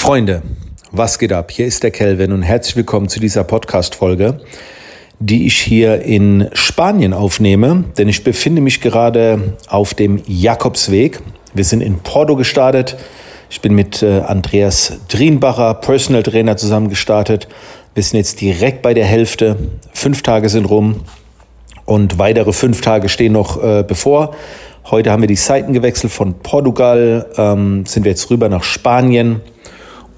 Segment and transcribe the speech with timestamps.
[0.00, 0.40] Freunde,
[0.92, 1.50] was geht ab?
[1.50, 4.40] Hier ist der Kelvin und herzlich willkommen zu dieser Podcast-Folge,
[5.18, 11.20] die ich hier in Spanien aufnehme, denn ich befinde mich gerade auf dem Jakobsweg.
[11.52, 12.96] Wir sind in Porto gestartet.
[13.50, 17.46] Ich bin mit äh, Andreas Drienbacher, Personal Trainer, zusammen gestartet.
[17.92, 19.58] Wir sind jetzt direkt bei der Hälfte.
[19.92, 21.02] Fünf Tage sind rum
[21.84, 24.34] und weitere fünf Tage stehen noch äh, bevor.
[24.90, 29.42] Heute haben wir die Seiten gewechselt von Portugal, ähm, sind wir jetzt rüber nach Spanien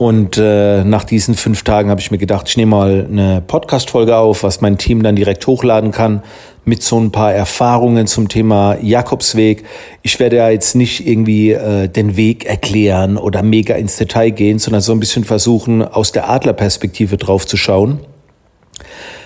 [0.03, 4.17] und äh, nach diesen fünf Tagen habe ich mir gedacht, ich nehme mal eine Podcast-Folge
[4.17, 6.25] auf, was mein Team dann direkt hochladen kann,
[6.65, 9.63] mit so ein paar Erfahrungen zum Thema Jakobsweg.
[10.03, 14.59] Ich werde ja jetzt nicht irgendwie äh, den Weg erklären oder mega ins Detail gehen,
[14.59, 18.01] sondern so ein bisschen versuchen, aus der Adlerperspektive drauf zu schauen.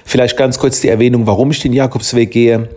[0.04, 2.68] Vielleicht ganz kurz die Erwähnung, warum ich den Jakobsweg gehe.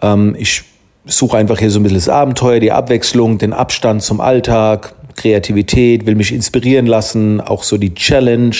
[0.00, 0.62] Ähm, ich
[1.06, 6.06] suche einfach hier so ein bisschen das Abenteuer, die Abwechslung, den Abstand zum Alltag, Kreativität,
[6.06, 8.56] will mich inspirieren lassen, auch so die Challenge,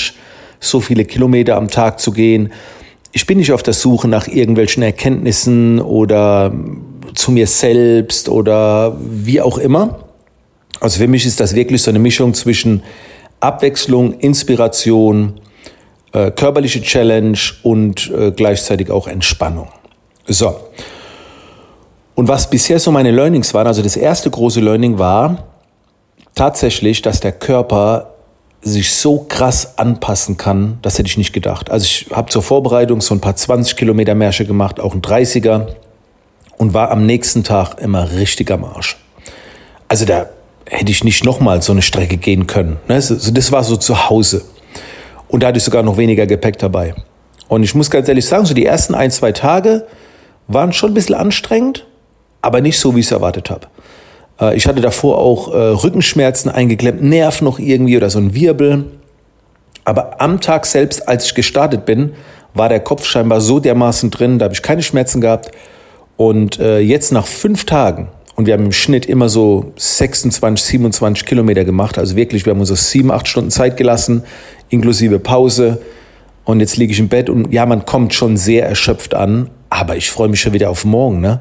[0.61, 2.53] so viele Kilometer am Tag zu gehen.
[3.13, 6.53] Ich bin nicht auf der Suche nach irgendwelchen Erkenntnissen oder
[7.15, 10.01] zu mir selbst oder wie auch immer.
[10.81, 12.83] Also für mich ist das wirklich so eine Mischung zwischen
[13.41, 15.41] Abwechslung, Inspiration,
[16.13, 19.69] äh, körperliche Challenge und äh, gleichzeitig auch Entspannung.
[20.27, 20.55] So.
[22.15, 25.52] Und was bisher so meine Learnings waren, also das erste große Learning war,
[26.35, 28.15] tatsächlich, dass der Körper
[28.63, 31.71] sich so krass anpassen kann, das hätte ich nicht gedacht.
[31.71, 35.67] Also ich habe zur Vorbereitung so ein paar 20 Kilometer Märsche gemacht, auch ein 30er
[36.59, 38.97] und war am nächsten Tag immer richtig am Arsch.
[39.89, 40.27] Also da
[40.67, 42.79] hätte ich nicht nochmal so eine Strecke gehen können.
[42.89, 42.95] Ne?
[42.97, 44.43] Das war so zu Hause.
[45.29, 46.95] Und da hatte ich sogar noch weniger Gepäck dabei.
[47.49, 49.87] Und ich muss ganz ehrlich sagen, so die ersten ein, zwei Tage
[50.47, 51.87] waren schon ein bisschen anstrengend,
[52.41, 53.67] aber nicht so, wie ich es erwartet habe.
[54.43, 58.85] Äh, ich hatte davor auch äh, Rückenschmerzen eingeklemmt, Nerv noch irgendwie oder so ein Wirbel.
[59.85, 62.13] Aber am Tag selbst, als ich gestartet bin,
[62.55, 65.53] war der Kopf scheinbar so dermaßen drin, da habe ich keine Schmerzen gehabt.
[66.17, 71.25] Und äh, jetzt nach fünf Tagen, und wir haben im Schnitt immer so 26, 27
[71.27, 74.23] Kilometer gemacht, also wirklich, wir haben uns so sieben, acht Stunden Zeit gelassen,
[74.69, 75.81] inklusive Pause.
[76.45, 79.97] Und jetzt liege ich im Bett und ja, man kommt schon sehr erschöpft an, aber
[79.97, 81.21] ich freue mich schon wieder auf morgen.
[81.21, 81.41] Ne?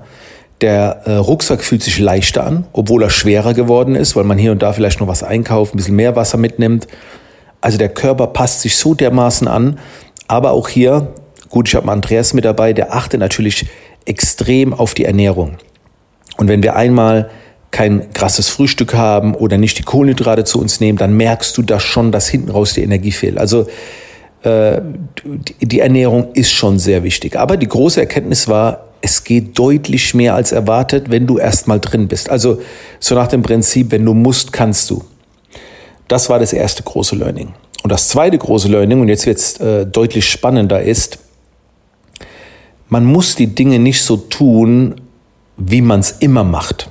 [0.61, 4.51] Der äh, Rucksack fühlt sich leichter an, obwohl er schwerer geworden ist, weil man hier
[4.51, 6.87] und da vielleicht noch was einkauft, ein bisschen mehr Wasser mitnimmt.
[7.61, 9.79] Also der Körper passt sich so dermaßen an.
[10.27, 11.13] Aber auch hier,
[11.49, 13.65] gut, ich habe Andreas mit dabei, der achtet natürlich
[14.05, 15.57] extrem auf die Ernährung.
[16.37, 17.29] Und wenn wir einmal
[17.71, 21.83] kein krasses Frühstück haben oder nicht die Kohlenhydrate zu uns nehmen, dann merkst du das
[21.83, 23.37] schon, dass hinten raus die Energie fehlt.
[23.37, 23.67] Also
[24.43, 24.81] äh,
[25.61, 27.37] die Ernährung ist schon sehr wichtig.
[27.37, 32.07] Aber die große Erkenntnis war, es geht deutlich mehr als erwartet, wenn du erstmal drin
[32.07, 32.29] bist.
[32.29, 32.61] Also
[32.99, 35.03] so nach dem Prinzip, wenn du musst, kannst du.
[36.07, 37.53] Das war das erste große Learning.
[37.83, 41.19] Und das zweite große Learning, und jetzt wird es äh, deutlich spannender, ist,
[42.89, 44.95] man muss die Dinge nicht so tun,
[45.57, 46.89] wie man es immer macht.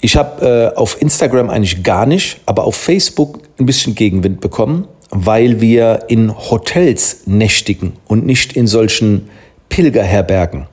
[0.00, 4.86] Ich habe äh, auf Instagram eigentlich gar nicht, aber auf Facebook ein bisschen Gegenwind bekommen,
[5.10, 9.28] weil wir in Hotels nächtigen und nicht in solchen
[9.68, 10.66] Pilgerherbergen.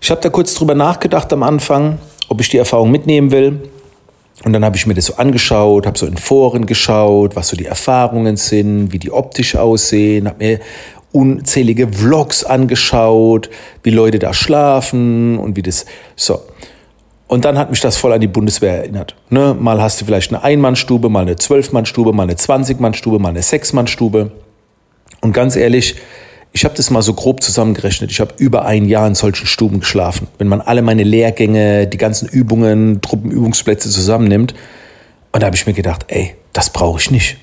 [0.00, 3.70] Ich habe da kurz drüber nachgedacht am Anfang, ob ich die Erfahrung mitnehmen will.
[4.44, 7.56] Und dann habe ich mir das so angeschaut, habe so in Foren geschaut, was so
[7.56, 10.60] die Erfahrungen sind, wie die optisch aussehen, habe mir
[11.12, 13.50] unzählige Vlogs angeschaut,
[13.82, 15.84] wie Leute da schlafen und wie das
[16.16, 16.40] so.
[17.26, 19.14] Und dann hat mich das voll an die Bundeswehr erinnert.
[19.28, 19.54] Ne?
[19.58, 24.32] Mal hast du vielleicht eine Einmannstube, mal eine Zwölfmannstube, mal eine Zwanzigmannstube, mal eine Sechsmannstube.
[25.20, 25.96] Und ganz ehrlich,
[26.52, 28.10] ich habe das mal so grob zusammengerechnet.
[28.10, 30.26] Ich habe über ein Jahr in solchen Stuben geschlafen.
[30.38, 34.54] Wenn man alle meine Lehrgänge, die ganzen Übungen, Truppenübungsplätze zusammennimmt.
[35.32, 37.36] Und da habe ich mir gedacht, ey, das brauche ich nicht.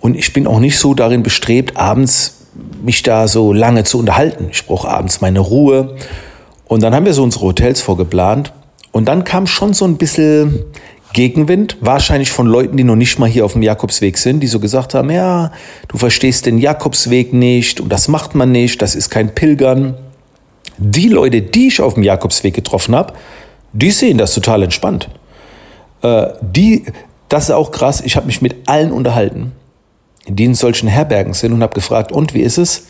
[0.00, 2.46] Und ich bin auch nicht so darin bestrebt, abends
[2.82, 4.48] mich da so lange zu unterhalten.
[4.50, 5.96] Ich brauche abends meine Ruhe.
[6.66, 8.52] Und dann haben wir so unsere Hotels vorgeplant.
[8.90, 10.64] Und dann kam schon so ein bisschen
[11.16, 14.60] Gegenwind, wahrscheinlich von Leuten, die noch nicht mal hier auf dem Jakobsweg sind, die so
[14.60, 15.50] gesagt haben, ja,
[15.88, 19.96] du verstehst den Jakobsweg nicht und das macht man nicht, das ist kein Pilgern.
[20.76, 23.14] Die Leute, die ich auf dem Jakobsweg getroffen habe,
[23.72, 25.08] die sehen das total entspannt.
[26.02, 26.84] Äh, die,
[27.30, 29.52] das ist auch krass, ich habe mich mit allen unterhalten,
[30.28, 32.88] die in solchen Herbergen sind und habe gefragt, und wie ist es?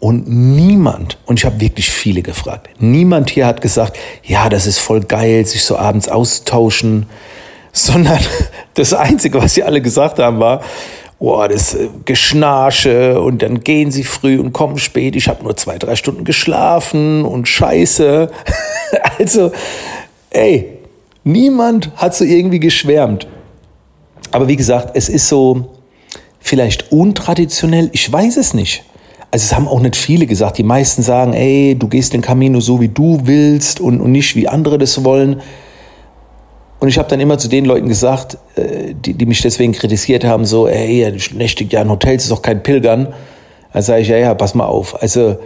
[0.00, 4.78] Und niemand, und ich habe wirklich viele gefragt, niemand hier hat gesagt, ja, das ist
[4.78, 7.06] voll geil, sich so abends austauschen
[7.72, 8.18] sondern
[8.74, 10.60] das Einzige, was sie alle gesagt haben, war,
[11.18, 15.16] oh, das äh, Geschnarche und dann gehen sie früh und kommen spät.
[15.16, 18.30] Ich habe nur zwei, drei Stunden geschlafen und Scheiße.
[19.18, 19.52] also,
[20.30, 20.78] ey,
[21.24, 23.26] niemand hat so irgendwie geschwärmt.
[24.30, 25.78] Aber wie gesagt, es ist so,
[26.40, 28.84] vielleicht untraditionell, ich weiß es nicht.
[29.30, 30.56] Also es haben auch nicht viele gesagt.
[30.56, 34.36] Die meisten sagen, ey, du gehst den Camino so, wie du willst und, und nicht,
[34.36, 35.42] wie andere das wollen.
[36.80, 40.24] Und ich habe dann immer zu den Leuten gesagt, äh, die, die mich deswegen kritisiert
[40.24, 43.08] haben, so, ey, du nächtigt ja in Hotels, ist doch kein Pilgern.
[43.72, 45.02] Dann sage ich, ja, ja, pass mal auf.
[45.02, 45.38] Also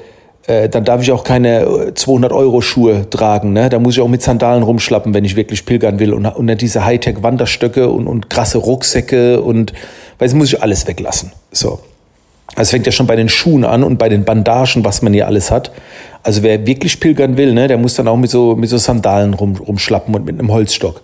[0.46, 3.52] äh, dann darf ich auch keine 200 äh, tragen.
[3.52, 3.68] Ne?
[3.68, 6.12] Da muss ich auch mit Sandalen rumschlappen, wenn ich wirklich pilgern will.
[6.12, 9.72] Und, und diese Hightech-Wanderstöcke und, und krasse Rucksäcke und,
[10.18, 11.32] weiß muss ich alles weglassen.
[11.50, 11.80] So.
[12.56, 15.26] Es fängt ja schon bei den Schuhen an und bei den Bandagen, was man hier
[15.26, 15.72] alles hat.
[16.22, 19.34] Also wer wirklich pilgern will, ne, der muss dann auch mit so, mit so Sandalen
[19.34, 21.02] rum, rumschlappen und mit einem Holzstock.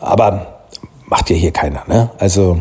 [0.00, 0.64] Aber
[1.06, 1.82] macht ja hier keiner.
[1.88, 2.10] Ne?
[2.18, 2.60] Also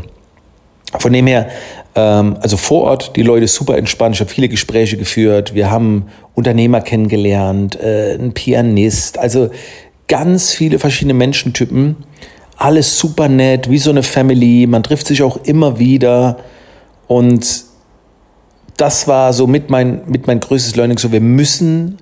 [0.97, 1.47] von dem her,
[1.95, 4.15] ähm, also vor Ort, die Leute super entspannt.
[4.15, 5.53] Ich habe viele Gespräche geführt.
[5.53, 9.17] Wir haben Unternehmer kennengelernt, äh, einen Pianist.
[9.17, 9.49] Also
[10.07, 11.97] ganz viele verschiedene Menschentypen.
[12.57, 14.67] Alles super nett, wie so eine Family.
[14.67, 16.37] Man trifft sich auch immer wieder.
[17.07, 17.65] Und
[18.77, 20.97] das war so mit mein, mit mein größtes Learning.
[20.97, 21.97] So, wir müssen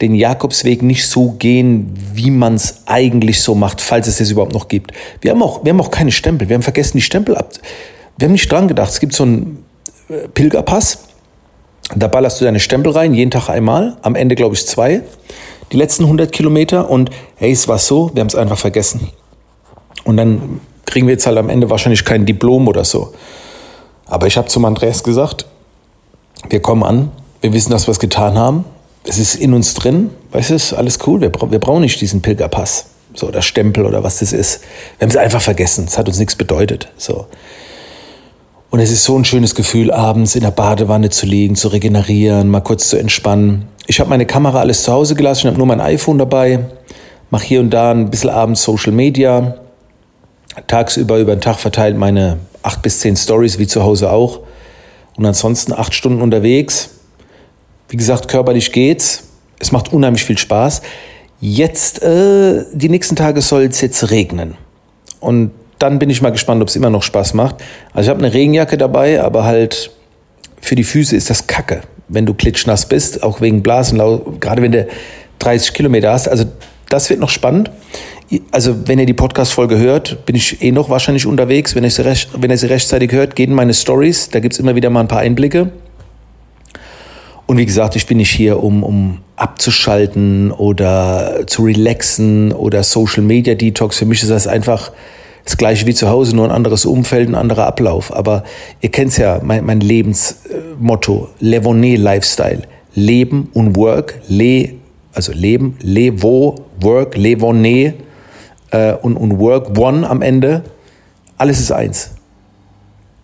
[0.00, 4.52] den Jakobsweg nicht so gehen, wie man es eigentlich so macht, falls es das überhaupt
[4.52, 4.92] noch gibt.
[5.20, 6.48] Wir haben auch, wir haben auch keine Stempel.
[6.48, 7.52] Wir haben vergessen, die Stempel ab.
[8.16, 8.90] Wir haben nicht dran gedacht.
[8.90, 9.64] Es gibt so einen
[10.08, 11.04] äh, Pilgerpass.
[11.96, 13.96] Da ballerst du deine Stempel rein, jeden Tag einmal.
[14.02, 15.02] Am Ende, glaube ich, zwei.
[15.72, 16.88] Die letzten 100 Kilometer.
[16.88, 19.08] Und hey, es war so, wir haben es einfach vergessen.
[20.04, 23.12] Und dann kriegen wir jetzt halt am Ende wahrscheinlich kein Diplom oder so.
[24.06, 25.46] Aber ich habe zum Andreas gesagt,
[26.48, 27.10] wir kommen an,
[27.40, 28.64] wir wissen, dass wir es getan haben.
[29.04, 31.20] Es ist in uns drin, weißt du, alles cool.
[31.20, 34.60] Wir, wir brauchen nicht diesen Pilgerpass, so oder Stempel oder was das ist.
[34.98, 35.86] Wir haben es einfach vergessen.
[35.86, 36.88] Es hat uns nichts bedeutet.
[36.96, 37.26] So.
[38.70, 42.48] Und es ist so ein schönes Gefühl, abends in der Badewanne zu liegen, zu regenerieren,
[42.48, 43.66] mal kurz zu entspannen.
[43.86, 46.60] Ich habe meine Kamera alles zu Hause gelassen, ich habe nur mein iPhone dabei,
[47.30, 49.56] mache hier und da ein bisschen abends Social Media,
[50.68, 54.40] tagsüber über den Tag verteilt meine acht bis zehn Stories, wie zu Hause auch.
[55.20, 56.88] Und ansonsten acht Stunden unterwegs.
[57.90, 59.24] Wie gesagt, körperlich geht's.
[59.58, 60.80] Es macht unheimlich viel Spaß.
[61.42, 64.54] Jetzt, äh, die nächsten Tage soll es jetzt regnen.
[65.20, 67.56] Und dann bin ich mal gespannt, ob es immer noch Spaß macht.
[67.92, 69.90] Also ich habe eine Regenjacke dabei, aber halt
[70.58, 74.72] für die Füße ist das Kacke, wenn du klitschnass bist, auch wegen Blasenlau, gerade wenn
[74.72, 74.88] du
[75.40, 76.28] 30 Kilometer hast.
[76.28, 76.46] Also
[76.88, 77.70] das wird noch spannend
[78.52, 81.74] also wenn ihr die Podcast-Folge hört, bin ich eh noch wahrscheinlich unterwegs.
[81.74, 84.30] Wenn ihr sie, recht, wenn ihr sie rechtzeitig hört, gehen meine Stories.
[84.30, 85.70] Da gibt's immer wieder mal ein paar Einblicke.
[87.46, 93.24] Und wie gesagt, ich bin nicht hier, um, um abzuschalten oder zu relaxen oder Social
[93.24, 93.98] Media Detox.
[93.98, 94.92] Für mich ist das einfach
[95.44, 98.14] das gleiche wie zu Hause, nur ein anderes Umfeld, ein anderer Ablauf.
[98.14, 98.44] Aber
[98.80, 102.62] ihr kennt's ja, mein, mein Lebensmotto, Levonet Lifestyle.
[102.94, 104.70] Leben und Work, le,
[105.12, 107.94] also Leben, Levo, Work, Levonet
[108.70, 110.64] äh, und, und Work One am Ende.
[111.38, 112.12] Alles ist eins.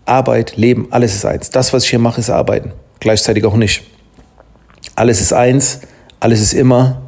[0.04, 1.50] Arbeit, Leben, alles ist eins.
[1.50, 2.72] Das, was ich hier mache, ist Arbeiten.
[3.00, 3.82] Gleichzeitig auch nicht.
[4.94, 5.80] Alles ist eins,
[6.20, 7.02] alles ist immer.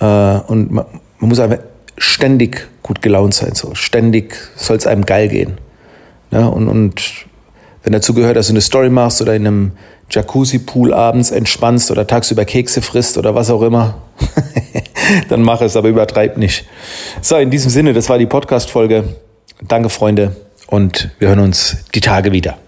[0.00, 0.86] Äh, und man,
[1.18, 1.58] man muss einfach
[1.98, 3.54] ständig gut gelaunt sein.
[3.54, 3.74] So.
[3.74, 5.58] Ständig soll es einem geil gehen.
[6.30, 7.26] Ja, und, und
[7.82, 9.72] wenn dazu gehört, dass du eine Story machst oder in einem
[10.10, 14.02] Jacuzzi-Pool abends entspannst oder tagsüber Kekse frisst oder was auch immer,
[15.28, 16.66] dann mach es, aber übertreib nicht.
[17.20, 19.04] So, in diesem Sinne, das war die Podcast-Folge.
[19.66, 20.36] Danke, Freunde,
[20.66, 22.58] und wir hören uns die Tage wieder.